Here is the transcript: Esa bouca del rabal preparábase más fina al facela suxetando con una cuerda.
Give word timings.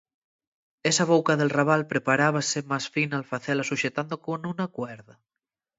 Esa 0.89 1.05
bouca 1.11 1.33
del 1.39 1.51
rabal 1.57 1.81
preparábase 1.93 2.59
más 2.71 2.85
fina 2.95 3.13
al 3.17 3.29
facela 3.31 3.63
suxetando 3.69 4.15
con 4.25 4.39
una 4.53 4.65
cuerda. 4.77 5.15